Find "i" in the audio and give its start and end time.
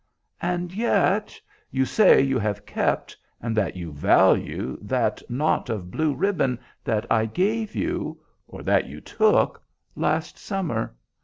7.11-7.27